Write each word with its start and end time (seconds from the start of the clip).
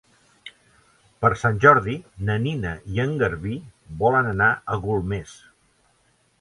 Per 1.25 1.29
Sant 1.41 1.59
Jordi 1.65 1.93
na 2.31 2.39
Nina 2.47 2.73
i 2.95 3.03
en 3.05 3.15
Garbí 3.21 3.61
volen 4.03 4.33
anar 4.35 4.51
a 4.77 4.83
Golmés. 4.89 5.39